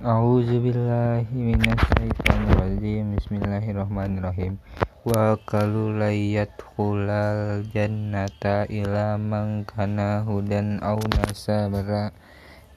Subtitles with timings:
[0.00, 3.20] A'udzu billahi minasyaitonir rajim.
[3.20, 4.56] Bismillahirrahmanirrahim.
[5.04, 12.16] Wa qalu la yadkhulal jannata ila man kana hudan aw nasara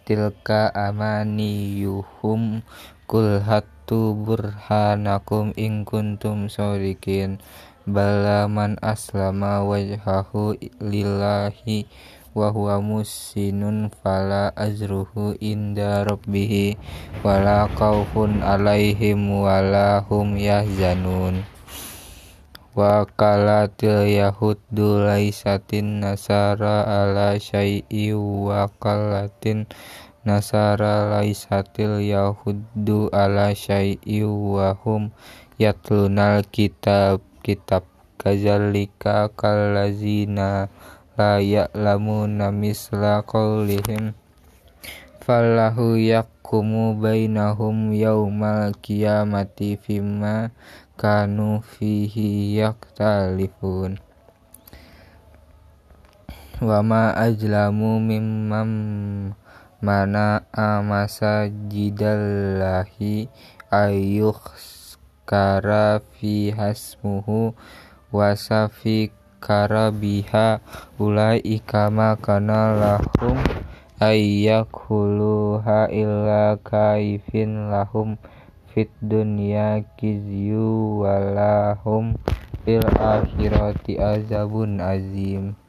[0.03, 2.59] tilka amaniyuhum
[3.07, 7.39] kul hattu burhanakum in kuntum shodiqin
[7.87, 8.51] bala
[8.83, 11.87] aslama wajhahu lillahi
[12.33, 16.73] wa huwa musinun fala ajruhu inda rabbih
[17.21, 21.45] wala khaufun alaihim wala hum yahzanun.
[22.73, 29.69] Wa qalatil yahudu laisatin nasara ala syai'i wa qalatin
[30.25, 35.13] nasara laisatil yahudu ala syai'i wa hum
[35.61, 37.85] yatlunal kitab kitab
[38.17, 40.71] kazalika kallazina
[41.13, 44.17] la ya'lamuna misla qaulihim
[45.21, 50.49] fallahu yahkumu bainahum yaumal qiyamati fima
[50.97, 54.01] kanu fihi yaktalifun
[56.65, 58.73] wa ma ajlamu mimman
[59.83, 63.29] mana amasajidallahi
[63.69, 67.53] ayyukhskara fi hasmuhu
[69.43, 70.59] wasafi karabiha
[70.99, 73.35] ulaika ma kana lahum
[73.99, 78.15] ayyakhuluha illa kaifin lahum
[78.71, 82.15] fit dunya kizyu walahum
[82.63, 85.59] fil akhirati azabun azim.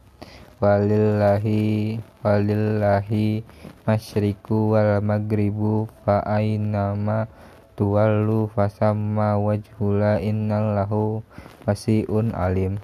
[0.63, 3.43] Walillahi walillahi
[3.85, 7.27] masyriku wal maghribu fa ainama
[7.75, 11.27] tuwallu fasamma wajhula innallahu
[11.67, 12.79] wasi'un alim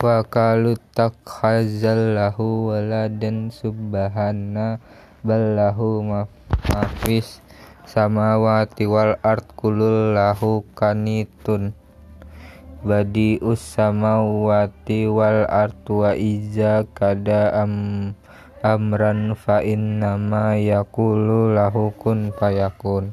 [0.00, 4.80] wa qalu takhazallahu waladan subhana
[5.20, 6.00] ballahu
[6.72, 7.44] mafis
[7.84, 11.76] samawati wal ard kulul lahu kanitun.
[12.80, 18.16] Badius samawati wal ard wa iza kada am
[18.64, 23.12] amran fa innama yaqulu lahu kun fayakun.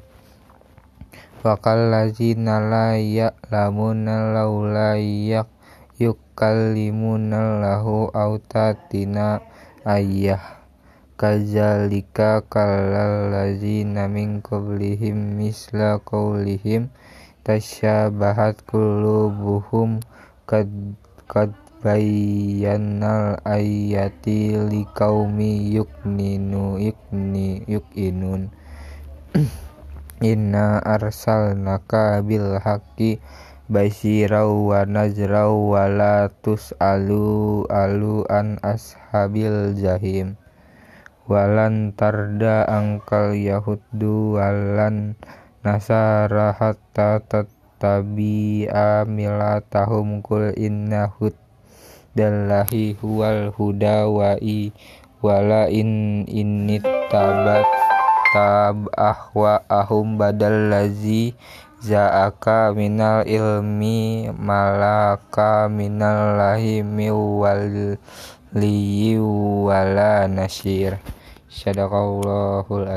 [1.44, 5.52] Wa kallazina la ya'lamuna laula yak
[5.98, 9.42] yukallimuna lahu autatina
[9.82, 10.62] ayah
[11.18, 16.94] kazalika kallal lazina min qablihim misla qaulihim
[17.42, 20.06] tasyabahat qulubuhum
[20.46, 20.70] kad
[21.26, 21.50] kad
[21.82, 28.54] bayyanal ayati liqaumi yukminu yukni yukinun
[30.22, 33.22] inna arsalnaka bil haqqi
[33.68, 40.40] basyirau wa nazrau wa la tus'alu alu an ashabil jahim.
[41.28, 45.20] Walan tarda angkal yahudu walan
[45.60, 54.72] nasara hatta tattabi'a milatahum kul inna hudallahi huwal huda wa i
[55.20, 57.87] wala in innit tabat
[58.36, 61.34] tab ahwa ahum badal lazi
[61.82, 67.98] za'aka minal ilmi malaka minal lahi miwal
[68.54, 71.02] liyu wala nasir.
[71.58, 72.86] Sadaqallahul